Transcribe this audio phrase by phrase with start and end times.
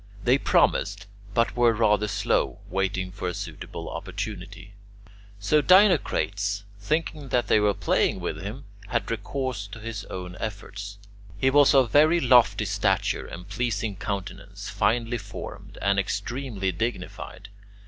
[0.23, 1.05] They promised,
[1.35, 4.73] but were rather slow, waiting for a suitable opportunity.
[5.39, 10.97] So Dinocrates, thinking that they were playing with him, had recourse to his own efforts.
[11.37, 17.49] He was of very lofty stature and pleasing countenance, finely formed, and extremely dignified.